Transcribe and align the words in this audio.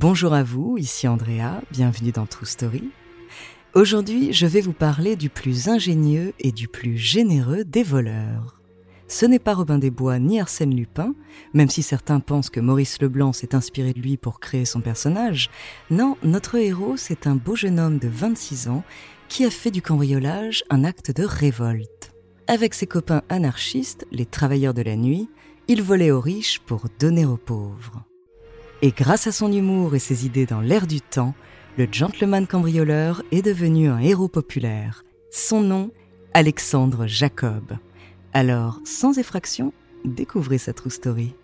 Bonjour 0.00 0.32
à 0.32 0.44
vous, 0.44 0.78
ici 0.78 1.08
Andrea, 1.08 1.60
bienvenue 1.72 2.12
dans 2.12 2.24
True 2.24 2.46
Story. 2.46 2.88
Aujourd'hui, 3.74 4.32
je 4.32 4.46
vais 4.46 4.60
vous 4.60 4.72
parler 4.72 5.16
du 5.16 5.28
plus 5.28 5.66
ingénieux 5.68 6.34
et 6.38 6.52
du 6.52 6.68
plus 6.68 6.96
généreux 6.96 7.64
des 7.64 7.82
voleurs. 7.82 8.62
Ce 9.08 9.26
n'est 9.26 9.40
pas 9.40 9.54
Robin 9.54 9.78
des 9.78 9.90
Bois 9.90 10.20
ni 10.20 10.38
Arsène 10.38 10.72
Lupin, 10.72 11.16
même 11.52 11.68
si 11.68 11.82
certains 11.82 12.20
pensent 12.20 12.48
que 12.48 12.60
Maurice 12.60 13.02
Leblanc 13.02 13.32
s'est 13.32 13.56
inspiré 13.56 13.92
de 13.92 13.98
lui 13.98 14.16
pour 14.16 14.38
créer 14.38 14.64
son 14.64 14.80
personnage. 14.80 15.50
Non, 15.90 16.16
notre 16.22 16.54
héros, 16.54 16.96
c'est 16.96 17.26
un 17.26 17.34
beau 17.34 17.56
jeune 17.56 17.80
homme 17.80 17.98
de 17.98 18.06
26 18.06 18.68
ans 18.68 18.84
qui 19.28 19.44
a 19.44 19.50
fait 19.50 19.72
du 19.72 19.82
cambriolage 19.82 20.62
un 20.70 20.84
acte 20.84 21.10
de 21.10 21.24
révolte. 21.24 22.12
Avec 22.46 22.74
ses 22.74 22.86
copains 22.86 23.22
anarchistes, 23.28 24.06
les 24.12 24.26
travailleurs 24.26 24.74
de 24.74 24.82
la 24.82 24.94
nuit, 24.94 25.28
il 25.66 25.82
volait 25.82 26.12
aux 26.12 26.20
riches 26.20 26.60
pour 26.60 26.86
donner 27.00 27.26
aux 27.26 27.36
pauvres. 27.36 28.07
Et 28.80 28.92
grâce 28.92 29.26
à 29.26 29.32
son 29.32 29.50
humour 29.50 29.96
et 29.96 29.98
ses 29.98 30.24
idées 30.24 30.46
dans 30.46 30.60
l'air 30.60 30.86
du 30.86 31.00
temps, 31.00 31.34
le 31.76 31.88
gentleman 31.90 32.46
cambrioleur 32.46 33.22
est 33.32 33.42
devenu 33.42 33.88
un 33.88 33.98
héros 33.98 34.28
populaire. 34.28 35.04
Son 35.32 35.62
nom, 35.62 35.90
Alexandre 36.32 37.08
Jacob. 37.08 37.76
Alors, 38.32 38.80
sans 38.84 39.18
effraction, 39.18 39.72
découvrez 40.04 40.58
sa 40.58 40.72
true 40.72 40.90
story. 40.90 41.34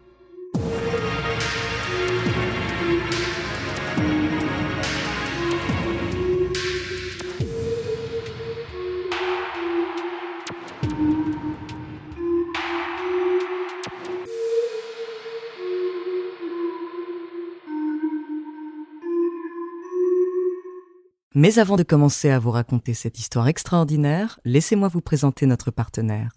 Mais 21.37 21.59
avant 21.59 21.75
de 21.75 21.83
commencer 21.83 22.31
à 22.31 22.39
vous 22.39 22.53
raconter 22.53 22.95
cette 22.95 23.19
histoire 23.19 23.49
extraordinaire, 23.49 24.39
laissez-moi 24.45 24.87
vous 24.87 25.01
présenter 25.01 25.47
notre 25.47 25.73
partenaire. 25.73 26.31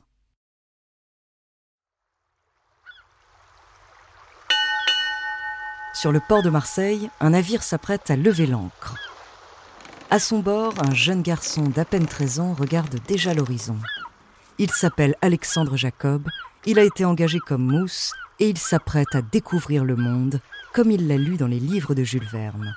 Sur 5.94 6.12
le 6.12 6.20
port 6.20 6.42
de 6.42 6.50
Marseille, 6.50 7.12
un 7.20 7.32
navire 7.32 7.62
s'apprête 7.62 8.10
à 8.10 8.16
lever 8.16 8.48
l'ancre. 8.48 8.96
À 10.10 10.18
son 10.18 10.40
bord, 10.40 10.74
un 10.84 10.96
jeune 10.96 11.22
garçon 11.22 11.64
d'à 11.64 11.86
peine 11.86 12.08
13 12.08 12.40
ans 12.40 12.54
regarde 12.54 12.98
déjà 13.08 13.36
l'horizon. 13.36 13.78
Il 14.58 14.72
s'appelle 14.72 15.16
Alexandre 15.22 15.78
Jacob, 15.78 16.28
il 16.66 16.80
a 16.80 16.84
été 16.84 17.06
engagé 17.06 17.38
comme 17.38 17.72
mousse 17.72 18.14
et 18.40 18.50
il 18.50 18.58
s'apprête 18.58 19.14
à 19.14 19.22
découvrir 19.22 19.86
le 19.86 19.96
monde 19.96 20.40
comme 20.74 20.90
il 20.90 21.08
l'a 21.08 21.18
lu 21.18 21.38
dans 21.38 21.48
les 21.48 21.60
livres 21.60 21.94
de 21.94 22.04
Jules 22.04 22.28
Verne 22.32 22.76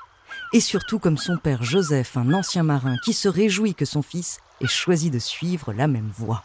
et 0.52 0.60
surtout 0.60 0.98
comme 0.98 1.16
son 1.16 1.36
père 1.36 1.62
Joseph, 1.62 2.16
un 2.16 2.32
ancien 2.32 2.62
marin, 2.62 2.96
qui 3.04 3.12
se 3.12 3.28
réjouit 3.28 3.74
que 3.74 3.84
son 3.84 4.02
fils 4.02 4.38
ait 4.60 4.66
choisi 4.66 5.10
de 5.10 5.18
suivre 5.18 5.72
la 5.72 5.86
même 5.86 6.10
voie. 6.16 6.42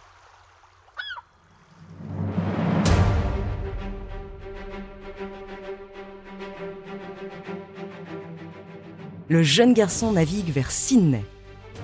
Le 9.28 9.42
jeune 9.42 9.74
garçon 9.74 10.12
navigue 10.12 10.52
vers 10.52 10.70
Sydney. 10.70 11.26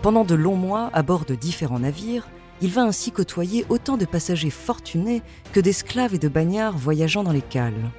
Pendant 0.03 0.23
de 0.23 0.36
longs 0.36 0.55
mois, 0.55 0.92
à 0.94 1.02
bord 1.02 1.25
de 1.25 1.33
différents 1.33 1.80
navires, 1.80 2.27
il 2.61 2.69
va 2.69 2.83
ainsi 2.83 3.11
côtoyer 3.11 3.66
autant 3.69 3.97
de 3.97 4.05
passagers 4.05 4.52
fortunés 4.52 5.23
que 5.52 5.59
d'esclaves 5.59 6.14
et 6.14 6.19
de 6.19 6.27
bagnards 6.27 6.77
voyageant 6.77 7.23
dans 7.23 7.31
les 7.31 7.42
cales. 7.42 7.89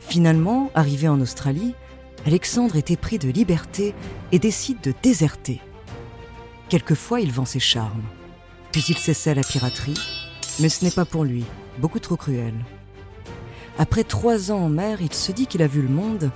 Finalement, 0.00 0.70
arrivé 0.74 1.08
en 1.08 1.20
Australie, 1.22 1.74
Alexandre 2.26 2.76
est 2.76 2.90
épris 2.90 3.18
de 3.18 3.30
liberté 3.30 3.94
et 4.30 4.38
décide 4.38 4.80
de 4.82 4.92
déserter. 5.02 5.60
Quelquefois, 6.68 7.20
il 7.20 7.32
vend 7.32 7.46
ses 7.46 7.60
charmes, 7.60 8.02
puis 8.72 8.84
il 8.88 8.98
s'essaie 8.98 9.30
à 9.30 9.34
la 9.34 9.42
piraterie, 9.42 9.98
mais 10.60 10.68
ce 10.68 10.84
n'est 10.84 10.90
pas 10.90 11.06
pour 11.06 11.24
lui, 11.24 11.44
beaucoup 11.78 11.98
trop 11.98 12.16
cruel. 12.16 12.54
Après 13.78 14.04
trois 14.04 14.52
ans 14.52 14.64
en 14.64 14.68
mer, 14.68 15.00
il 15.00 15.12
se 15.14 15.32
dit 15.32 15.46
qu'il 15.46 15.62
a 15.62 15.66
vu 15.66 15.80
le 15.80 15.88
monde 15.88 16.30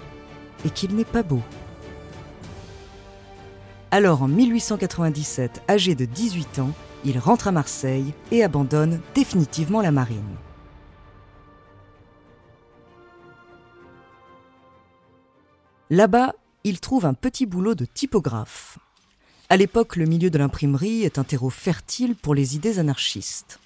et 0.64 0.70
qu'il 0.70 0.94
n'est 0.96 1.04
pas 1.04 1.22
beau. 1.22 1.42
Alors 3.90 4.22
en 4.22 4.28
1897, 4.28 5.62
âgé 5.68 5.94
de 5.94 6.06
18 6.06 6.60
ans, 6.60 6.72
il 7.04 7.18
rentre 7.18 7.48
à 7.48 7.52
Marseille 7.52 8.14
et 8.32 8.42
abandonne 8.42 9.00
définitivement 9.14 9.82
la 9.82 9.92
marine. 9.92 10.36
Là-bas, 15.90 16.32
il 16.64 16.80
trouve 16.80 17.04
un 17.04 17.12
petit 17.12 17.44
boulot 17.44 17.74
de 17.74 17.84
typographe. 17.84 18.78
À 19.50 19.58
l'époque, 19.58 19.96
le 19.96 20.06
milieu 20.06 20.30
de 20.30 20.38
l'imprimerie 20.38 21.02
est 21.02 21.18
un 21.18 21.24
terreau 21.24 21.50
fertile 21.50 22.16
pour 22.16 22.34
les 22.34 22.56
idées 22.56 22.78
anarchistes. 22.78 23.60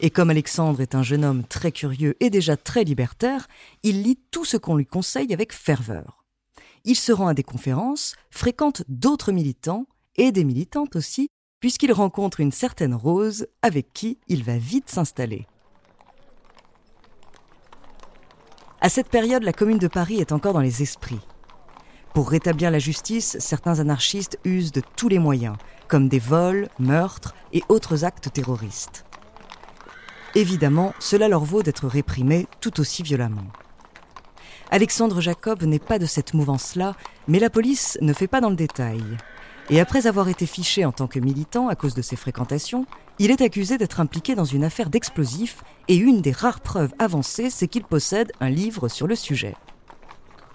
Et 0.00 0.10
comme 0.10 0.30
Alexandre 0.30 0.80
est 0.80 0.96
un 0.96 1.04
jeune 1.04 1.24
homme 1.24 1.44
très 1.44 1.70
curieux 1.70 2.16
et 2.18 2.30
déjà 2.30 2.56
très 2.56 2.82
libertaire, 2.82 3.46
il 3.84 4.02
lit 4.02 4.18
tout 4.32 4.44
ce 4.44 4.56
qu'on 4.56 4.76
lui 4.76 4.86
conseille 4.86 5.32
avec 5.32 5.52
ferveur. 5.52 6.24
Il 6.84 6.96
se 6.96 7.12
rend 7.12 7.28
à 7.28 7.34
des 7.34 7.44
conférences, 7.44 8.16
fréquente 8.30 8.82
d'autres 8.88 9.30
militants 9.30 9.86
et 10.16 10.32
des 10.32 10.42
militantes 10.42 10.96
aussi, 10.96 11.28
puisqu'il 11.60 11.92
rencontre 11.92 12.40
une 12.40 12.50
certaine 12.50 12.94
Rose 12.94 13.46
avec 13.62 13.92
qui 13.92 14.18
il 14.26 14.42
va 14.42 14.58
vite 14.58 14.90
s'installer. 14.90 15.46
À 18.80 18.88
cette 18.88 19.10
période, 19.10 19.44
la 19.44 19.52
commune 19.52 19.78
de 19.78 19.86
Paris 19.86 20.18
est 20.20 20.32
encore 20.32 20.54
dans 20.54 20.60
les 20.60 20.82
esprits. 20.82 21.20
Pour 22.14 22.28
rétablir 22.28 22.70
la 22.70 22.78
justice, 22.78 23.38
certains 23.40 23.80
anarchistes 23.80 24.38
usent 24.44 24.72
de 24.72 24.82
tous 24.96 25.08
les 25.08 25.18
moyens, 25.18 25.56
comme 25.88 26.08
des 26.08 26.18
vols, 26.18 26.68
meurtres 26.78 27.34
et 27.54 27.62
autres 27.70 28.04
actes 28.04 28.30
terroristes. 28.30 29.06
Évidemment, 30.34 30.92
cela 30.98 31.28
leur 31.28 31.44
vaut 31.44 31.62
d'être 31.62 31.86
réprimés 31.86 32.46
tout 32.60 32.80
aussi 32.80 33.02
violemment. 33.02 33.46
Alexandre 34.70 35.20
Jacob 35.20 35.62
n'est 35.62 35.78
pas 35.78 35.98
de 35.98 36.06
cette 36.06 36.34
mouvance-là, 36.34 36.96
mais 37.28 37.38
la 37.38 37.50
police 37.50 37.96
ne 38.02 38.12
fait 38.12 38.28
pas 38.28 38.40
dans 38.40 38.50
le 38.50 38.56
détail. 38.56 39.02
Et 39.70 39.80
après 39.80 40.06
avoir 40.06 40.28
été 40.28 40.44
fiché 40.44 40.84
en 40.84 40.92
tant 40.92 41.06
que 41.06 41.18
militant 41.18 41.68
à 41.68 41.76
cause 41.76 41.94
de 41.94 42.02
ses 42.02 42.16
fréquentations, 42.16 42.86
il 43.18 43.30
est 43.30 43.40
accusé 43.40 43.78
d'être 43.78 44.00
impliqué 44.00 44.34
dans 44.34 44.44
une 44.44 44.64
affaire 44.64 44.90
d'explosifs 44.90 45.62
et 45.88 45.96
une 45.96 46.20
des 46.20 46.32
rares 46.32 46.60
preuves 46.60 46.92
avancées, 46.98 47.48
c'est 47.48 47.68
qu'il 47.68 47.84
possède 47.84 48.32
un 48.40 48.50
livre 48.50 48.88
sur 48.88 49.06
le 49.06 49.14
sujet. 49.14 49.54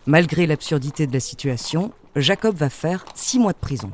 Malgré 0.09 0.47
l'absurdité 0.47 1.06
de 1.06 1.12
la 1.12 1.19
situation, 1.19 1.91
Jacob 2.16 2.56
va 2.56 2.69
faire 2.69 3.03
six 3.13 3.40
mois 3.40 3.51
de 3.51 3.57
prison. 3.57 3.91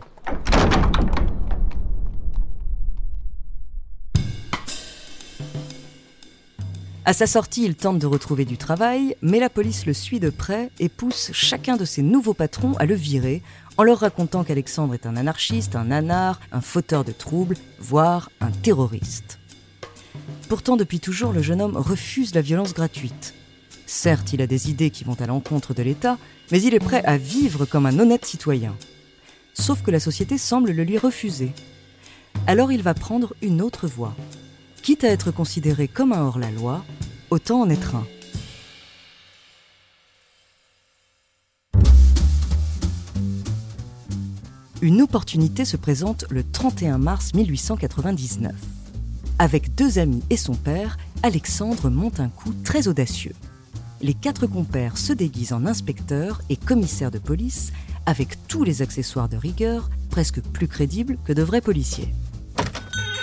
À 7.04 7.14
sa 7.14 7.26
sortie, 7.26 7.66
il 7.66 7.76
tente 7.76 7.98
de 7.98 8.06
retrouver 8.06 8.46
du 8.46 8.58
travail, 8.58 9.16
mais 9.24 9.40
la 9.40 9.50
police 9.50 9.88
le 9.88 9.94
suit 9.94 10.20
de 10.20 10.30
près 10.30 10.70
et 10.80 10.88
pousse 10.88 11.32
chacun 11.34 11.78
de 11.78 11.84
ses 11.84 12.04
nouveaux 12.04 12.36
patrons 12.36 12.74
à 12.74 12.86
le 12.86 12.94
virer 12.94 13.42
en 13.78 13.84
leur 13.84 14.02
racontant 14.02 14.44
qu'Alexandre 14.44 14.94
est 14.94 15.08
un 15.08 15.16
anarchiste, 15.16 15.76
un 15.76 15.90
anard, 15.90 16.40
un 16.52 16.62
fauteur 16.62 17.04
de 17.04 17.12
troubles, 17.12 17.58
voire 17.80 18.30
un 18.40 18.52
terroriste. 18.52 19.40
Pourtant, 20.48 20.78
depuis 20.78 21.00
toujours, 21.00 21.34
le 21.34 21.42
jeune 21.42 21.60
homme 21.60 21.76
refuse 21.76 22.36
la 22.36 22.42
violence 22.42 22.76
gratuite. 22.76 23.34
Certes, 23.94 24.34
il 24.34 24.42
a 24.42 24.48
des 24.48 24.72
idées 24.72 24.90
qui 24.90 25.04
vont 25.04 25.22
à 25.22 25.28
l'encontre 25.28 25.76
de 25.76 25.84
l'État, 25.84 26.18
mais 26.52 26.60
il 26.64 26.74
est 26.74 26.80
prêt 26.80 27.06
à 27.06 27.16
vivre 27.16 27.66
comme 27.66 27.86
un 27.86 28.00
honnête 28.00 28.26
citoyen. 28.26 28.76
Sauf 29.54 29.84
que 29.84 29.92
la 29.92 30.00
société 30.00 30.40
semble 30.40 30.72
le 30.72 30.84
lui 30.84 30.98
refuser. 30.98 31.52
Alors 32.48 32.72
il 32.72 32.82
va 32.82 32.96
prendre 32.96 33.36
une 33.44 33.62
autre 33.62 33.88
voie. 33.88 34.16
Quitte 34.82 35.04
à 35.04 35.10
être 35.10 35.30
considéré 35.30 35.88
comme 35.88 36.12
un 36.12 36.24
hors-la-loi, 36.24 36.84
autant 37.30 37.62
en 37.62 37.70
être 37.70 37.94
un. 37.94 38.08
Une 44.82 45.04
opportunité 45.04 45.66
se 45.66 45.78
présente 45.78 46.26
le 46.32 46.44
31 46.44 46.98
mars 46.98 47.36
1899. 47.36 48.54
Avec 49.38 49.76
deux 49.76 50.00
amis 50.00 50.24
et 50.32 50.38
son 50.38 50.56
père, 50.56 50.98
Alexandre 51.22 51.92
monte 51.92 52.20
un 52.20 52.30
coup 52.30 52.54
très 52.64 52.88
audacieux 52.88 53.34
les 54.04 54.14
quatre 54.14 54.48
compères 54.48 54.98
se 54.98 55.14
déguisent 55.14 55.54
en 55.54 55.66
inspecteurs 55.66 56.42
et 56.50 56.58
commissaires 56.58 57.10
de 57.10 57.20
police 57.20 57.72
avec 58.06 58.48
tous 58.50 58.66
les 58.66 58.82
accessoires 58.82 59.30
de 59.30 59.38
rigueur, 59.38 59.90
presque 60.10 60.42
plus 60.42 60.68
crédibles 60.68 61.18
que 61.24 61.32
de 61.32 61.42
vrais 61.42 61.62
policiers. 61.62 62.14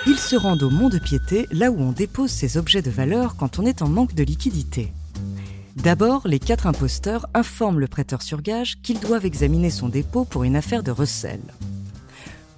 Ils 0.06 0.19
se 0.19 0.37
rendent 0.37 0.62
au 0.62 0.71
Mont 0.71 0.88
de 0.88 0.99
Piété, 0.99 1.47
là 1.53 1.71
où 1.71 1.79
on 1.79 1.93
dépose 1.93 2.31
ses 2.31 2.56
objets 2.56 2.81
de 2.81 2.91
valeur 2.91 3.37
quand 3.37 3.59
on 3.59 3.67
est 3.67 3.82
en 3.82 3.88
manque 3.88 4.15
de 4.15 4.25
liquidité. 4.25 4.91
D'abord, 5.77 6.27
les 6.27 6.38
quatre 6.38 6.67
imposteurs 6.67 7.29
informent 7.35 7.79
le 7.79 7.87
prêteur 7.87 8.23
sur 8.23 8.41
gage 8.41 8.81
qu'ils 8.81 9.00
doivent 9.00 9.26
examiner 9.26 9.69
son 9.69 9.91
dépôt 9.91 10.25
pour 10.25 10.44
une 10.44 10.56
affaire 10.56 10.83
de 10.83 10.91
recel. 10.91 11.41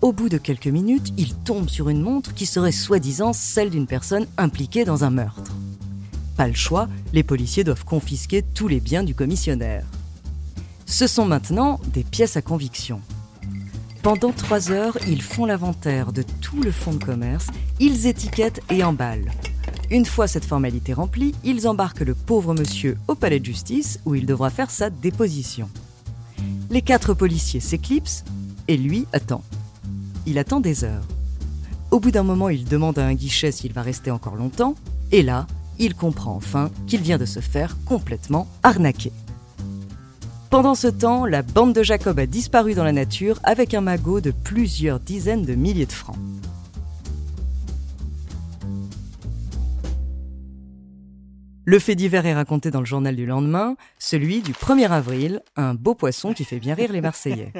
Au 0.00 0.12
bout 0.12 0.28
de 0.28 0.38
quelques 0.38 0.68
minutes, 0.68 1.12
ils 1.18 1.34
tombent 1.34 1.68
sur 1.68 1.88
une 1.88 2.02
montre 2.02 2.34
qui 2.34 2.46
serait 2.46 2.72
soi-disant 2.72 3.32
celle 3.32 3.70
d'une 3.70 3.88
personne 3.88 4.26
impliquée 4.38 4.84
dans 4.84 5.02
un 5.02 5.10
meurtre. 5.10 5.52
Pas 6.36 6.48
le 6.48 6.54
choix, 6.54 6.88
les 7.12 7.22
policiers 7.22 7.64
doivent 7.64 7.84
confisquer 7.84 8.42
tous 8.42 8.68
les 8.68 8.80
biens 8.80 9.04
du 9.04 9.14
commissionnaire. 9.14 9.84
Ce 10.86 11.06
sont 11.06 11.26
maintenant 11.26 11.80
des 11.92 12.04
pièces 12.04 12.36
à 12.36 12.42
conviction. 12.42 13.00
Pendant 14.02 14.32
trois 14.32 14.70
heures, 14.70 14.98
ils 15.06 15.22
font 15.22 15.46
l'inventaire 15.46 16.12
de 16.12 16.24
tout 16.40 16.60
le 16.60 16.72
fonds 16.72 16.94
de 16.94 17.04
commerce, 17.04 17.46
ils 17.78 18.06
étiquettent 18.06 18.60
et 18.70 18.82
emballent. 18.82 19.30
Une 19.90 20.06
fois 20.06 20.26
cette 20.26 20.44
formalité 20.44 20.92
remplie, 20.92 21.34
ils 21.44 21.68
embarquent 21.68 22.00
le 22.00 22.14
pauvre 22.14 22.54
monsieur 22.54 22.96
au 23.08 23.14
palais 23.14 23.40
de 23.40 23.44
justice 23.44 24.00
où 24.04 24.14
il 24.14 24.26
devra 24.26 24.50
faire 24.50 24.70
sa 24.70 24.90
déposition. 24.90 25.68
Les 26.70 26.82
quatre 26.82 27.14
policiers 27.14 27.60
s'éclipsent 27.60 28.24
et 28.68 28.76
lui 28.76 29.06
attend. 29.12 29.42
Il 30.26 30.38
attend 30.38 30.60
des 30.60 30.84
heures. 30.84 31.06
Au 31.90 32.00
bout 32.00 32.10
d'un 32.10 32.22
moment, 32.22 32.48
il 32.48 32.64
demande 32.64 32.98
à 32.98 33.06
un 33.06 33.14
guichet 33.14 33.52
s'il 33.52 33.72
va 33.72 33.82
rester 33.82 34.10
encore 34.10 34.36
longtemps, 34.36 34.74
et 35.10 35.22
là, 35.22 35.46
il 35.78 35.94
comprend 35.94 36.34
enfin 36.34 36.70
qu'il 36.86 37.00
vient 37.00 37.18
de 37.18 37.24
se 37.24 37.40
faire 37.40 37.76
complètement 37.84 38.46
arnaquer. 38.62 39.12
Pendant 40.50 40.74
ce 40.74 40.88
temps, 40.88 41.24
la 41.24 41.42
bande 41.42 41.72
de 41.72 41.82
Jacob 41.82 42.18
a 42.18 42.26
disparu 42.26 42.74
dans 42.74 42.84
la 42.84 42.92
nature 42.92 43.40
avec 43.42 43.72
un 43.72 43.80
magot 43.80 44.20
de 44.20 44.32
plusieurs 44.32 45.00
dizaines 45.00 45.46
de 45.46 45.54
milliers 45.54 45.86
de 45.86 45.92
francs. 45.92 46.18
Le 51.64 51.78
fait 51.78 51.94
divers 51.94 52.26
est 52.26 52.34
raconté 52.34 52.70
dans 52.70 52.80
le 52.80 52.86
journal 52.86 53.14
du 53.14 53.24
lendemain, 53.24 53.76
celui 53.98 54.42
du 54.42 54.52
1er 54.52 54.90
avril, 54.90 55.40
un 55.56 55.74
beau 55.74 55.94
poisson 55.94 56.34
qui 56.34 56.44
fait 56.44 56.58
bien 56.58 56.74
rire 56.74 56.92
les 56.92 57.00
Marseillais. 57.00 57.52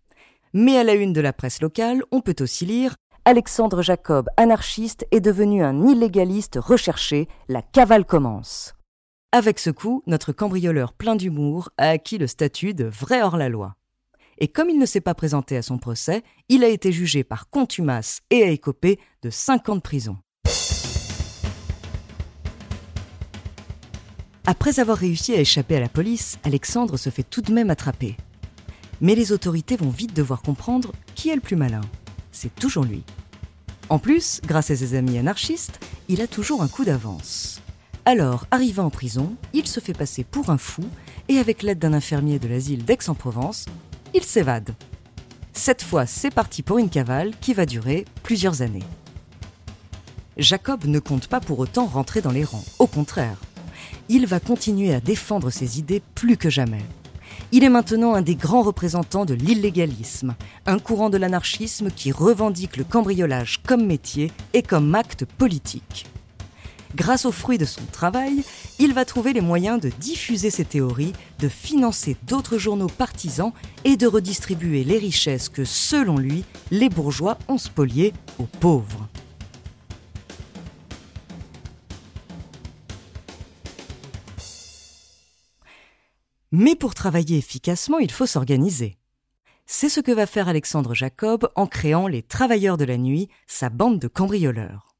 Mais 0.52 0.76
à 0.76 0.84
la 0.84 0.94
une 0.94 1.12
de 1.12 1.20
la 1.20 1.32
presse 1.32 1.60
locale, 1.60 2.02
on 2.12 2.20
peut 2.20 2.36
aussi 2.40 2.66
lire 2.66 2.96
Alexandre 3.28 3.82
Jacob, 3.82 4.28
anarchiste, 4.36 5.04
est 5.10 5.20
devenu 5.20 5.64
un 5.64 5.84
illégaliste 5.84 6.60
recherché, 6.62 7.26
la 7.48 7.60
cavale 7.60 8.04
commence. 8.04 8.74
Avec 9.32 9.58
ce 9.58 9.70
coup, 9.70 10.04
notre 10.06 10.30
cambrioleur 10.30 10.92
plein 10.92 11.16
d'humour 11.16 11.70
a 11.76 11.88
acquis 11.88 12.18
le 12.18 12.28
statut 12.28 12.72
de 12.72 12.84
vrai 12.84 13.22
hors-la-loi. 13.22 13.74
Et 14.38 14.46
comme 14.46 14.70
il 14.70 14.78
ne 14.78 14.86
s'est 14.86 15.00
pas 15.00 15.14
présenté 15.14 15.56
à 15.56 15.62
son 15.62 15.76
procès, 15.76 16.22
il 16.48 16.62
a 16.62 16.68
été 16.68 16.92
jugé 16.92 17.24
par 17.24 17.50
contumace 17.50 18.20
et 18.30 18.44
a 18.44 18.50
écopé 18.50 19.00
de 19.22 19.30
5 19.30 19.70
ans 19.70 19.74
de 19.74 19.80
prison. 19.80 20.18
Après 24.46 24.78
avoir 24.78 24.98
réussi 24.98 25.34
à 25.34 25.40
échapper 25.40 25.74
à 25.74 25.80
la 25.80 25.88
police, 25.88 26.38
Alexandre 26.44 26.96
se 26.96 27.10
fait 27.10 27.24
tout 27.24 27.42
de 27.42 27.52
même 27.52 27.70
attraper. 27.70 28.16
Mais 29.00 29.16
les 29.16 29.32
autorités 29.32 29.74
vont 29.74 29.90
vite 29.90 30.14
devoir 30.14 30.42
comprendre 30.42 30.92
qui 31.16 31.30
est 31.30 31.34
le 31.34 31.40
plus 31.40 31.56
malin. 31.56 31.80
C'est 32.36 32.54
toujours 32.54 32.84
lui. 32.84 33.02
En 33.88 33.98
plus, 33.98 34.40
grâce 34.44 34.70
à 34.70 34.76
ses 34.76 34.94
amis 34.94 35.18
anarchistes, 35.18 35.78
il 36.08 36.20
a 36.20 36.26
toujours 36.26 36.62
un 36.62 36.68
coup 36.68 36.84
d'avance. 36.84 37.60
Alors, 38.04 38.46
arrivant 38.50 38.84
en 38.84 38.90
prison, 38.90 39.36
il 39.52 39.66
se 39.66 39.80
fait 39.80 39.92
passer 39.92 40.24
pour 40.24 40.50
un 40.50 40.58
fou 40.58 40.82
et 41.28 41.38
avec 41.38 41.62
l'aide 41.62 41.78
d'un 41.78 41.92
infirmier 41.92 42.38
de 42.38 42.48
l'asile 42.48 42.84
d'Aix-en-Provence, 42.84 43.66
il 44.14 44.22
s'évade. 44.22 44.74
Cette 45.52 45.82
fois, 45.82 46.06
c'est 46.06 46.30
parti 46.30 46.62
pour 46.62 46.78
une 46.78 46.90
cavale 46.90 47.32
qui 47.40 47.54
va 47.54 47.64
durer 47.64 48.04
plusieurs 48.22 48.62
années. 48.62 48.84
Jacob 50.36 50.84
ne 50.84 50.98
compte 50.98 51.28
pas 51.28 51.40
pour 51.40 51.58
autant 51.58 51.86
rentrer 51.86 52.20
dans 52.20 52.30
les 52.30 52.44
rangs, 52.44 52.64
au 52.78 52.86
contraire. 52.86 53.38
Il 54.08 54.26
va 54.26 54.38
continuer 54.38 54.94
à 54.94 55.00
défendre 55.00 55.50
ses 55.50 55.78
idées 55.78 56.02
plus 56.14 56.36
que 56.36 56.50
jamais. 56.50 56.84
Il 57.52 57.62
est 57.62 57.68
maintenant 57.68 58.14
un 58.14 58.22
des 58.22 58.34
grands 58.34 58.62
représentants 58.62 59.24
de 59.24 59.34
l'illégalisme, 59.34 60.34
un 60.66 60.80
courant 60.80 61.10
de 61.10 61.16
l'anarchisme 61.16 61.90
qui 61.90 62.10
revendique 62.10 62.76
le 62.76 62.82
cambriolage 62.82 63.60
comme 63.64 63.86
métier 63.86 64.32
et 64.52 64.62
comme 64.62 64.94
acte 64.96 65.24
politique. 65.24 66.06
Grâce 66.96 67.24
aux 67.24 67.32
fruits 67.32 67.58
de 67.58 67.64
son 67.64 67.84
travail, 67.92 68.42
il 68.78 68.94
va 68.94 69.04
trouver 69.04 69.32
les 69.32 69.40
moyens 69.40 69.80
de 69.80 69.90
diffuser 70.00 70.50
ses 70.50 70.64
théories, 70.64 71.12
de 71.38 71.48
financer 71.48 72.16
d'autres 72.26 72.58
journaux 72.58 72.88
partisans 72.88 73.52
et 73.84 73.96
de 73.96 74.06
redistribuer 74.06 74.82
les 74.82 74.98
richesses 74.98 75.48
que, 75.48 75.64
selon 75.64 76.18
lui, 76.18 76.44
les 76.72 76.88
bourgeois 76.88 77.38
ont 77.48 77.58
spoliées 77.58 78.12
aux 78.38 78.48
pauvres. 78.60 79.08
Mais 86.52 86.76
pour 86.76 86.94
travailler 86.94 87.38
efficacement, 87.38 87.98
il 87.98 88.10
faut 88.10 88.26
s'organiser. 88.26 88.98
C'est 89.66 89.88
ce 89.88 90.00
que 90.00 90.12
va 90.12 90.26
faire 90.26 90.48
Alexandre 90.48 90.94
Jacob 90.94 91.50
en 91.56 91.66
créant 91.66 92.06
les 92.06 92.22
Travailleurs 92.22 92.76
de 92.76 92.84
la 92.84 92.98
Nuit, 92.98 93.28
sa 93.48 93.68
bande 93.68 93.98
de 93.98 94.06
cambrioleurs. 94.06 94.94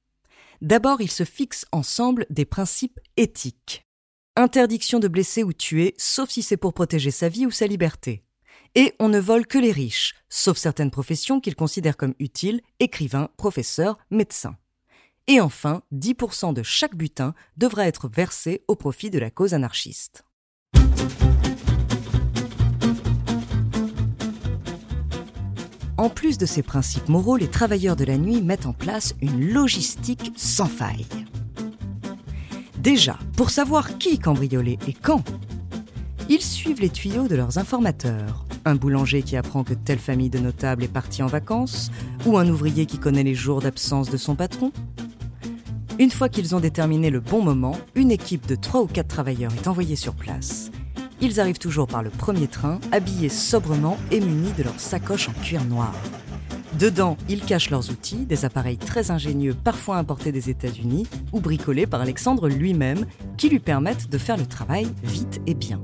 D'abord, 0.60 1.00
ils 1.00 1.10
se 1.10 1.24
fixent 1.24 1.66
ensemble 1.70 2.26
des 2.30 2.44
principes 2.44 2.98
éthiques. 3.16 3.86
Interdiction 4.34 4.98
de 4.98 5.08
blesser 5.08 5.44
ou 5.44 5.52
tuer, 5.52 5.94
sauf 5.98 6.30
si 6.30 6.42
c'est 6.42 6.56
pour 6.56 6.74
protéger 6.74 7.10
sa 7.12 7.28
vie 7.28 7.46
ou 7.46 7.50
sa 7.50 7.66
liberté. 7.66 8.24
Et 8.74 8.94
on 8.98 9.08
ne 9.08 9.20
vole 9.20 9.46
que 9.46 9.58
les 9.58 9.72
riches, 9.72 10.14
sauf 10.28 10.58
certaines 10.58 10.90
professions 10.90 11.40
qu'ils 11.40 11.54
considèrent 11.54 11.96
comme 11.96 12.14
utiles, 12.18 12.60
écrivains, 12.80 13.30
professeurs, 13.36 13.96
médecins. 14.10 14.56
Et 15.28 15.40
enfin, 15.40 15.82
10% 15.94 16.52
de 16.52 16.62
chaque 16.62 16.96
butin 16.96 17.34
devra 17.56 17.86
être 17.86 18.08
versé 18.08 18.64
au 18.68 18.76
profit 18.76 19.10
de 19.10 19.18
la 19.18 19.30
cause 19.30 19.54
anarchiste. 19.54 20.25
En 25.98 26.10
plus 26.10 26.36
de 26.36 26.44
ces 26.44 26.62
principes 26.62 27.08
moraux, 27.08 27.36
les 27.36 27.48
travailleurs 27.48 27.96
de 27.96 28.04
la 28.04 28.18
nuit 28.18 28.42
mettent 28.42 28.66
en 28.66 28.74
place 28.74 29.14
une 29.22 29.50
logistique 29.50 30.32
sans 30.36 30.66
faille. 30.66 31.06
Déjà, 32.78 33.18
pour 33.36 33.48
savoir 33.48 33.96
qui 33.96 34.18
cambrioler 34.18 34.78
et 34.86 34.92
quand, 34.92 35.24
ils 36.28 36.42
suivent 36.42 36.80
les 36.80 36.90
tuyaux 36.90 37.28
de 37.28 37.36
leurs 37.36 37.56
informateurs. 37.56 38.44
Un 38.66 38.74
boulanger 38.74 39.22
qui 39.22 39.36
apprend 39.36 39.64
que 39.64 39.72
telle 39.72 39.98
famille 39.98 40.28
de 40.28 40.38
notables 40.38 40.84
est 40.84 40.88
partie 40.88 41.22
en 41.22 41.28
vacances, 41.28 41.90
ou 42.26 42.36
un 42.36 42.48
ouvrier 42.48 42.84
qui 42.84 42.98
connaît 42.98 43.22
les 43.22 43.34
jours 43.34 43.62
d'absence 43.62 44.10
de 44.10 44.16
son 44.18 44.36
patron. 44.36 44.72
Une 45.98 46.10
fois 46.10 46.28
qu'ils 46.28 46.54
ont 46.54 46.60
déterminé 46.60 47.08
le 47.08 47.20
bon 47.20 47.42
moment, 47.42 47.78
une 47.94 48.10
équipe 48.10 48.46
de 48.46 48.54
3 48.54 48.82
ou 48.82 48.86
4 48.86 49.08
travailleurs 49.08 49.54
est 49.54 49.66
envoyée 49.66 49.96
sur 49.96 50.14
place 50.14 50.70
ils 51.20 51.40
arrivent 51.40 51.58
toujours 51.58 51.86
par 51.86 52.02
le 52.02 52.10
premier 52.10 52.46
train, 52.46 52.78
habillés 52.92 53.28
sobrement 53.28 53.96
et 54.10 54.20
munis 54.20 54.52
de 54.56 54.62
leurs 54.62 54.80
sacoches 54.80 55.28
en 55.28 55.32
cuir 55.32 55.64
noir. 55.64 55.94
Dedans, 56.78 57.16
ils 57.28 57.40
cachent 57.40 57.70
leurs 57.70 57.90
outils, 57.90 58.26
des 58.26 58.44
appareils 58.44 58.76
très 58.76 59.10
ingénieux, 59.10 59.54
parfois 59.54 59.96
importés 59.96 60.30
des 60.30 60.50
États-Unis 60.50 61.06
ou 61.32 61.40
bricolés 61.40 61.86
par 61.86 62.02
Alexandre 62.02 62.48
lui-même, 62.48 63.06
qui 63.38 63.48
lui 63.48 63.60
permettent 63.60 64.10
de 64.10 64.18
faire 64.18 64.36
le 64.36 64.46
travail 64.46 64.86
vite 65.02 65.40
et 65.46 65.54
bien. 65.54 65.80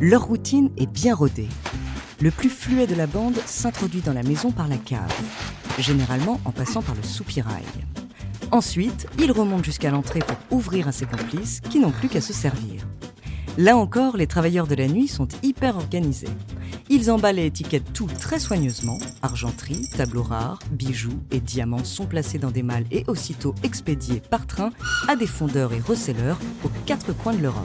Leur 0.00 0.24
routine 0.26 0.70
est 0.76 0.86
bien 0.86 1.14
rodée. 1.14 1.48
Le 2.20 2.30
plus 2.30 2.50
fluet 2.50 2.86
de 2.86 2.94
la 2.94 3.08
bande 3.08 3.36
s'introduit 3.46 4.00
dans 4.00 4.12
la 4.12 4.22
maison 4.22 4.52
par 4.52 4.68
la 4.68 4.76
cave, 4.76 5.12
généralement 5.78 6.40
en 6.44 6.52
passant 6.52 6.82
par 6.82 6.94
le 6.94 7.02
soupirail. 7.02 7.64
Ensuite, 8.52 9.08
il 9.18 9.32
remonte 9.32 9.64
jusqu'à 9.64 9.90
l'entrée 9.90 10.20
pour 10.20 10.36
ouvrir 10.56 10.86
à 10.86 10.92
ses 10.92 11.06
complices 11.06 11.60
qui 11.60 11.80
n'ont 11.80 11.90
plus 11.90 12.08
qu'à 12.08 12.20
se 12.20 12.32
servir. 12.32 12.83
Là 13.56 13.76
encore, 13.76 14.16
les 14.16 14.26
travailleurs 14.26 14.66
de 14.66 14.74
la 14.74 14.88
nuit 14.88 15.06
sont 15.06 15.28
hyper 15.44 15.76
organisés. 15.76 16.28
Ils 16.90 17.08
emballent 17.08 17.38
et 17.38 17.46
étiquettent 17.46 17.92
tout 17.92 18.08
très 18.08 18.40
soigneusement. 18.40 18.98
Argenterie, 19.22 19.88
tableaux 19.96 20.24
rares, 20.24 20.58
bijoux 20.72 21.20
et 21.30 21.38
diamants 21.38 21.84
sont 21.84 22.06
placés 22.06 22.38
dans 22.38 22.50
des 22.50 22.64
malles 22.64 22.86
et 22.90 23.04
aussitôt 23.06 23.54
expédiés 23.62 24.20
par 24.28 24.48
train 24.48 24.70
à 25.06 25.14
des 25.14 25.28
fondeurs 25.28 25.72
et 25.72 25.78
recelleurs 25.78 26.40
aux 26.64 26.70
quatre 26.84 27.12
coins 27.12 27.34
de 27.34 27.42
l'Europe. 27.42 27.64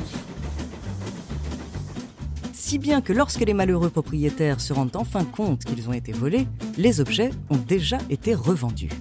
Si 2.53 2.77
bien 2.77 3.01
que 3.01 3.13
lorsque 3.13 3.41
les 3.41 3.55
malheureux 3.55 3.89
propriétaires 3.89 4.61
se 4.61 4.73
rendent 4.73 4.95
enfin 4.95 5.25
compte 5.25 5.65
qu'ils 5.65 5.89
ont 5.89 5.93
été 5.93 6.11
volés, 6.11 6.45
les 6.77 7.01
objets 7.01 7.31
ont 7.49 7.57
déjà 7.57 7.97
été 8.11 8.35
revendus. 8.35 8.91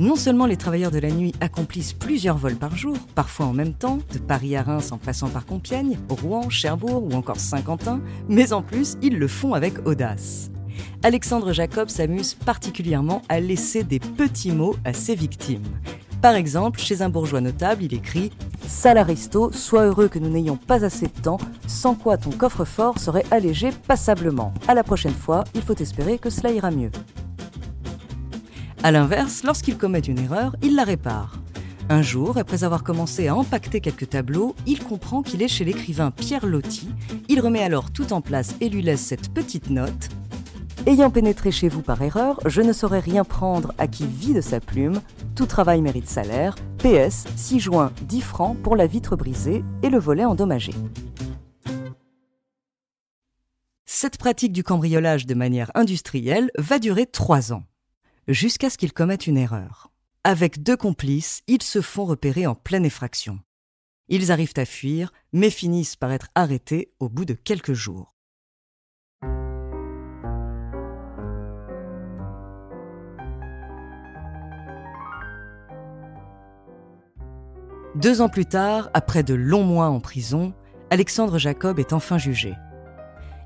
Non 0.00 0.16
seulement 0.16 0.46
les 0.46 0.56
travailleurs 0.56 0.90
de 0.90 0.98
la 0.98 1.10
nuit 1.10 1.34
accomplissent 1.42 1.92
plusieurs 1.92 2.38
vols 2.38 2.56
par 2.56 2.74
jour, 2.74 2.96
parfois 3.14 3.44
en 3.44 3.52
même 3.52 3.74
temps, 3.74 3.98
de 4.14 4.18
Paris 4.18 4.56
à 4.56 4.62
Reims 4.62 4.92
en 4.92 4.96
passant 4.96 5.28
par 5.28 5.44
Compiègne, 5.44 5.98
Rouen, 6.08 6.48
Cherbourg 6.48 7.04
ou 7.04 7.12
encore 7.12 7.38
Saint-Quentin, 7.38 8.00
mais 8.26 8.54
en 8.54 8.62
plus, 8.62 8.96
ils 9.02 9.18
le 9.18 9.28
font 9.28 9.52
avec 9.52 9.86
audace. 9.86 10.50
Alexandre 11.02 11.52
Jacob 11.52 11.90
s'amuse 11.90 12.32
particulièrement 12.32 13.20
à 13.28 13.40
laisser 13.40 13.84
des 13.84 13.98
petits 13.98 14.52
mots 14.52 14.74
à 14.86 14.94
ses 14.94 15.14
victimes. 15.14 15.68
Par 16.22 16.34
exemple, 16.34 16.80
chez 16.80 17.02
un 17.02 17.10
bourgeois 17.10 17.42
notable, 17.42 17.82
il 17.82 17.92
écrit 17.92 18.32
Salaristo, 18.66 19.52
sois 19.52 19.84
heureux 19.84 20.08
que 20.08 20.18
nous 20.18 20.30
n'ayons 20.30 20.56
pas 20.56 20.82
assez 20.82 21.08
de 21.08 21.20
temps, 21.22 21.38
sans 21.66 21.94
quoi 21.94 22.16
ton 22.16 22.30
coffre-fort 22.30 22.98
serait 22.98 23.26
allégé 23.30 23.68
passablement. 23.86 24.54
À 24.66 24.72
la 24.72 24.82
prochaine 24.82 25.12
fois, 25.12 25.44
il 25.54 25.60
faut 25.60 25.76
espérer 25.76 26.18
que 26.18 26.30
cela 26.30 26.52
ira 26.52 26.70
mieux. 26.70 26.90
A 28.82 28.90
l'inverse, 28.90 29.42
lorsqu'il 29.44 29.76
commet 29.76 30.00
une 30.00 30.18
erreur, 30.18 30.56
il 30.62 30.74
la 30.74 30.84
répare. 30.84 31.38
Un 31.90 32.00
jour, 32.00 32.38
après 32.38 32.64
avoir 32.64 32.82
commencé 32.82 33.28
à 33.28 33.36
empaqueter 33.36 33.82
quelques 33.82 34.08
tableaux, 34.08 34.54
il 34.66 34.82
comprend 34.82 35.22
qu'il 35.22 35.42
est 35.42 35.48
chez 35.48 35.66
l'écrivain 35.66 36.10
Pierre 36.10 36.46
Loti. 36.46 36.88
Il 37.28 37.40
remet 37.40 37.62
alors 37.62 37.90
tout 37.90 38.14
en 38.14 38.22
place 38.22 38.54
et 38.62 38.70
lui 38.70 38.80
laisse 38.80 39.02
cette 39.02 39.34
petite 39.34 39.68
note. 39.68 40.08
Ayant 40.86 41.10
pénétré 41.10 41.50
chez 41.50 41.68
vous 41.68 41.82
par 41.82 42.00
erreur, 42.00 42.40
je 42.46 42.62
ne 42.62 42.72
saurais 42.72 43.00
rien 43.00 43.22
prendre 43.22 43.74
à 43.76 43.86
qui 43.86 44.06
vit 44.06 44.32
de 44.32 44.40
sa 44.40 44.60
plume. 44.60 45.02
Tout 45.36 45.44
travail 45.44 45.82
mérite 45.82 46.08
salaire. 46.08 46.54
PS, 46.78 47.26
6 47.36 47.60
juin, 47.60 47.92
10 48.08 48.22
francs 48.22 48.56
pour 48.62 48.76
la 48.76 48.86
vitre 48.86 49.14
brisée 49.14 49.62
et 49.82 49.90
le 49.90 49.98
volet 49.98 50.24
endommagé. 50.24 50.72
Cette 53.84 54.16
pratique 54.16 54.52
du 54.52 54.64
cambriolage 54.64 55.26
de 55.26 55.34
manière 55.34 55.70
industrielle 55.74 56.50
va 56.56 56.78
durer 56.78 57.04
trois 57.04 57.52
ans, 57.52 57.64
jusqu'à 58.28 58.70
ce 58.70 58.78
qu'ils 58.78 58.92
commettent 58.92 59.26
une 59.26 59.38
erreur. 59.38 59.90
Avec 60.24 60.62
deux 60.62 60.76
complices, 60.76 61.42
ils 61.46 61.62
se 61.62 61.80
font 61.80 62.04
repérer 62.04 62.46
en 62.46 62.54
pleine 62.54 62.84
effraction. 62.84 63.40
Ils 64.08 64.32
arrivent 64.32 64.54
à 64.56 64.64
fuir, 64.64 65.12
mais 65.32 65.50
finissent 65.50 65.96
par 65.96 66.12
être 66.12 66.28
arrêtés 66.34 66.92
au 66.98 67.08
bout 67.08 67.24
de 67.24 67.34
quelques 67.34 67.72
jours. 67.72 68.14
Deux 77.96 78.20
ans 78.20 78.28
plus 78.28 78.46
tard, 78.46 78.88
après 78.94 79.22
de 79.22 79.34
longs 79.34 79.64
mois 79.64 79.88
en 79.88 80.00
prison, 80.00 80.54
Alexandre 80.90 81.38
Jacob 81.38 81.78
est 81.78 81.92
enfin 81.92 82.18
jugé. 82.18 82.54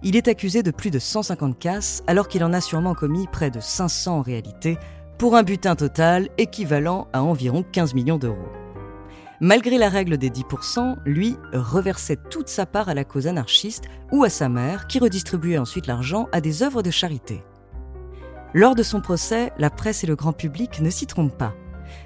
Il 0.06 0.16
est 0.16 0.28
accusé 0.28 0.62
de 0.62 0.70
plus 0.70 0.90
de 0.90 0.98
150 0.98 1.58
casses 1.58 2.02
alors 2.06 2.28
qu'il 2.28 2.44
en 2.44 2.52
a 2.52 2.60
sûrement 2.60 2.94
commis 2.94 3.26
près 3.26 3.50
de 3.50 3.58
500 3.58 4.18
en 4.18 4.22
réalité, 4.22 4.76
pour 5.16 5.34
un 5.34 5.42
butin 5.42 5.76
total 5.76 6.28
équivalent 6.36 7.08
à 7.14 7.22
environ 7.22 7.64
15 7.72 7.94
millions 7.94 8.18
d'euros. 8.18 8.52
Malgré 9.40 9.78
la 9.78 9.88
règle 9.88 10.18
des 10.18 10.28
10%, 10.28 10.96
lui 11.06 11.36
reversait 11.54 12.18
toute 12.30 12.48
sa 12.48 12.66
part 12.66 12.90
à 12.90 12.94
la 12.94 13.04
cause 13.04 13.26
anarchiste 13.26 13.84
ou 14.12 14.24
à 14.24 14.28
sa 14.28 14.50
mère 14.50 14.88
qui 14.88 14.98
redistribuait 14.98 15.56
ensuite 15.56 15.86
l'argent 15.86 16.28
à 16.32 16.42
des 16.42 16.62
œuvres 16.62 16.82
de 16.82 16.90
charité. 16.90 17.42
Lors 18.52 18.74
de 18.74 18.82
son 18.82 19.00
procès, 19.00 19.52
la 19.56 19.70
presse 19.70 20.04
et 20.04 20.06
le 20.06 20.16
grand 20.16 20.34
public 20.34 20.80
ne 20.80 20.90
s'y 20.90 21.06
trompent 21.06 21.38
pas. 21.38 21.54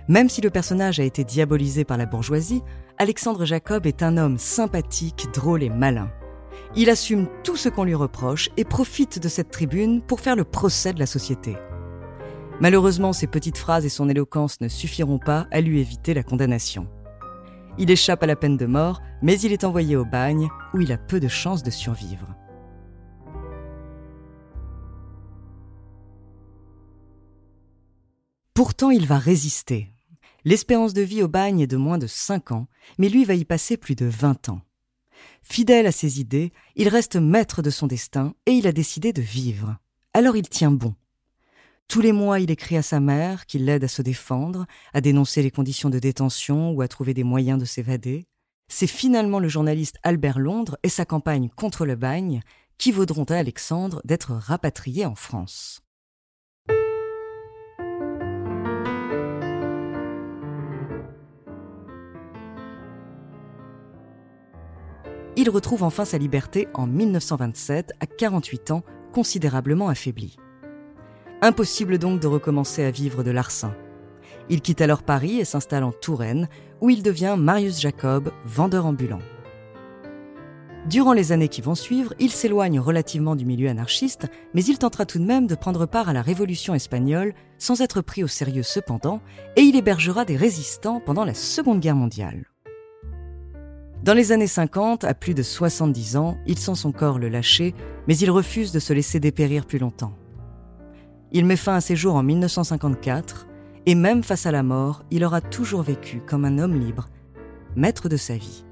Même 0.06 0.28
si 0.28 0.40
le 0.40 0.50
personnage 0.50 1.00
a 1.00 1.04
été 1.04 1.24
diabolisé 1.24 1.84
par 1.84 1.96
la 1.96 2.06
bourgeoisie, 2.06 2.62
Alexandre 2.96 3.44
Jacob 3.44 3.86
est 3.86 4.04
un 4.04 4.16
homme 4.18 4.38
sympathique, 4.38 5.26
drôle 5.34 5.64
et 5.64 5.70
malin. 5.70 6.10
Il 6.76 6.90
assume 6.90 7.28
tout 7.44 7.56
ce 7.56 7.68
qu'on 7.68 7.84
lui 7.84 7.94
reproche 7.94 8.50
et 8.56 8.64
profite 8.64 9.18
de 9.18 9.28
cette 9.28 9.50
tribune 9.50 10.02
pour 10.02 10.20
faire 10.20 10.36
le 10.36 10.44
procès 10.44 10.92
de 10.92 10.98
la 10.98 11.06
société. 11.06 11.56
Malheureusement, 12.60 13.12
ses 13.12 13.26
petites 13.26 13.56
phrases 13.56 13.86
et 13.86 13.88
son 13.88 14.08
éloquence 14.08 14.60
ne 14.60 14.68
suffiront 14.68 15.18
pas 15.18 15.46
à 15.50 15.60
lui 15.60 15.80
éviter 15.80 16.12
la 16.12 16.22
condamnation. 16.22 16.88
Il 17.78 17.90
échappe 17.90 18.22
à 18.22 18.26
la 18.26 18.36
peine 18.36 18.56
de 18.56 18.66
mort, 18.66 19.00
mais 19.22 19.38
il 19.40 19.52
est 19.52 19.64
envoyé 19.64 19.96
au 19.96 20.04
bagne 20.04 20.48
où 20.74 20.80
il 20.80 20.92
a 20.92 20.98
peu 20.98 21.20
de 21.20 21.28
chances 21.28 21.62
de 21.62 21.70
survivre. 21.70 22.26
Pourtant, 28.52 28.90
il 28.90 29.06
va 29.06 29.18
résister. 29.18 29.92
L'espérance 30.44 30.92
de 30.92 31.02
vie 31.02 31.22
au 31.22 31.28
bagne 31.28 31.60
est 31.60 31.68
de 31.68 31.76
moins 31.76 31.98
de 31.98 32.08
5 32.08 32.50
ans, 32.50 32.66
mais 32.98 33.08
lui 33.08 33.24
va 33.24 33.34
y 33.34 33.44
passer 33.44 33.76
plus 33.76 33.94
de 33.94 34.06
20 34.06 34.48
ans. 34.48 34.60
Fidèle 35.50 35.86
à 35.86 35.92
ses 35.92 36.20
idées, 36.20 36.52
il 36.76 36.88
reste 36.88 37.16
maître 37.16 37.62
de 37.62 37.70
son 37.70 37.86
destin 37.86 38.34
et 38.44 38.52
il 38.52 38.66
a 38.66 38.72
décidé 38.72 39.14
de 39.14 39.22
vivre. 39.22 39.78
Alors 40.12 40.36
il 40.36 40.46
tient 40.46 40.70
bon. 40.70 40.94
Tous 41.88 42.02
les 42.02 42.12
mois, 42.12 42.38
il 42.38 42.50
écrit 42.50 42.76
à 42.76 42.82
sa 42.82 43.00
mère, 43.00 43.46
qui 43.46 43.58
l'aide 43.58 43.82
à 43.82 43.88
se 43.88 44.02
défendre, 44.02 44.66
à 44.92 45.00
dénoncer 45.00 45.42
les 45.42 45.50
conditions 45.50 45.88
de 45.88 45.98
détention 45.98 46.72
ou 46.72 46.82
à 46.82 46.88
trouver 46.88 47.14
des 47.14 47.24
moyens 47.24 47.58
de 47.58 47.64
s'évader. 47.64 48.26
C'est 48.68 48.86
finalement 48.86 49.40
le 49.40 49.48
journaliste 49.48 49.96
Albert 50.02 50.38
Londres 50.38 50.76
et 50.82 50.90
sa 50.90 51.06
campagne 51.06 51.48
contre 51.56 51.86
le 51.86 51.96
bagne 51.96 52.42
qui 52.76 52.92
vaudront 52.92 53.24
à 53.24 53.36
Alexandre 53.36 54.02
d'être 54.04 54.32
rapatrié 54.32 55.06
en 55.06 55.14
France. 55.14 55.80
Il 65.38 65.50
retrouve 65.50 65.84
enfin 65.84 66.04
sa 66.04 66.18
liberté 66.18 66.66
en 66.74 66.88
1927 66.88 67.92
à 68.00 68.06
48 68.06 68.72
ans, 68.72 68.82
considérablement 69.12 69.88
affaibli. 69.88 70.36
Impossible 71.42 71.98
donc 71.98 72.18
de 72.18 72.26
recommencer 72.26 72.82
à 72.82 72.90
vivre 72.90 73.22
de 73.22 73.30
l'arsen. 73.30 73.72
Il 74.48 74.62
quitte 74.62 74.80
alors 74.80 75.04
Paris 75.04 75.38
et 75.38 75.44
s'installe 75.44 75.84
en 75.84 75.92
Touraine, 75.92 76.48
où 76.80 76.90
il 76.90 77.04
devient 77.04 77.36
Marius 77.38 77.80
Jacob, 77.80 78.32
vendeur 78.44 78.84
ambulant. 78.84 79.20
Durant 80.86 81.12
les 81.12 81.30
années 81.30 81.48
qui 81.48 81.60
vont 81.60 81.76
suivre, 81.76 82.14
il 82.18 82.30
s'éloigne 82.30 82.80
relativement 82.80 83.36
du 83.36 83.44
milieu 83.44 83.68
anarchiste, 83.68 84.26
mais 84.54 84.64
il 84.64 84.78
tentera 84.78 85.06
tout 85.06 85.20
de 85.20 85.24
même 85.24 85.46
de 85.46 85.54
prendre 85.54 85.86
part 85.86 86.08
à 86.08 86.12
la 86.12 86.22
Révolution 86.22 86.74
espagnole, 86.74 87.32
sans 87.58 87.80
être 87.80 88.00
pris 88.00 88.24
au 88.24 88.28
sérieux 88.28 88.64
cependant, 88.64 89.20
et 89.54 89.60
il 89.60 89.76
hébergera 89.76 90.24
des 90.24 90.36
résistants 90.36 90.98
pendant 90.98 91.24
la 91.24 91.34
Seconde 91.34 91.78
Guerre 91.78 91.94
mondiale. 91.94 92.46
Dans 94.08 94.14
les 94.14 94.32
années 94.32 94.46
50, 94.46 95.04
à 95.04 95.12
plus 95.12 95.34
de 95.34 95.42
70 95.42 96.16
ans, 96.16 96.38
il 96.46 96.58
sent 96.58 96.76
son 96.76 96.92
corps 96.92 97.18
le 97.18 97.28
lâcher, 97.28 97.74
mais 98.06 98.16
il 98.16 98.30
refuse 98.30 98.72
de 98.72 98.78
se 98.78 98.94
laisser 98.94 99.20
dépérir 99.20 99.66
plus 99.66 99.78
longtemps. 99.78 100.14
Il 101.30 101.44
met 101.44 101.56
fin 101.56 101.74
à 101.74 101.82
ses 101.82 101.94
jours 101.94 102.14
en 102.14 102.22
1954, 102.22 103.46
et 103.84 103.94
même 103.94 104.22
face 104.22 104.46
à 104.46 104.50
la 104.50 104.62
mort, 104.62 105.04
il 105.10 105.26
aura 105.26 105.42
toujours 105.42 105.82
vécu 105.82 106.22
comme 106.26 106.46
un 106.46 106.58
homme 106.58 106.80
libre, 106.80 107.10
maître 107.76 108.08
de 108.08 108.16
sa 108.16 108.38
vie. 108.38 108.64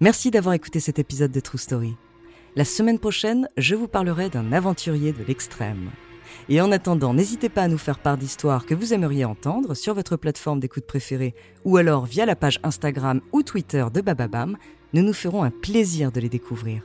Merci 0.00 0.30
d'avoir 0.30 0.52
écouté 0.52 0.80
cet 0.80 0.98
épisode 0.98 1.32
de 1.32 1.40
True 1.40 1.56
Story. 1.56 1.96
La 2.56 2.64
semaine 2.64 2.98
prochaine, 2.98 3.50
je 3.58 3.74
vous 3.74 3.86
parlerai 3.86 4.30
d'un 4.30 4.50
aventurier 4.50 5.12
de 5.12 5.22
l'extrême. 5.22 5.90
Et 6.48 6.62
en 6.62 6.72
attendant, 6.72 7.12
n'hésitez 7.12 7.50
pas 7.50 7.64
à 7.64 7.68
nous 7.68 7.76
faire 7.76 7.98
part 7.98 8.16
d'histoires 8.16 8.64
que 8.64 8.74
vous 8.74 8.94
aimeriez 8.94 9.26
entendre 9.26 9.74
sur 9.74 9.92
votre 9.92 10.16
plateforme 10.16 10.58
d'écoute 10.58 10.86
préférée 10.86 11.34
ou 11.66 11.76
alors 11.76 12.06
via 12.06 12.24
la 12.24 12.34
page 12.34 12.58
Instagram 12.62 13.20
ou 13.32 13.42
Twitter 13.42 13.84
de 13.92 14.00
Bababam. 14.00 14.56
Nous 14.94 15.02
nous 15.02 15.12
ferons 15.12 15.42
un 15.42 15.50
plaisir 15.50 16.10
de 16.10 16.18
les 16.20 16.30
découvrir. 16.30 16.80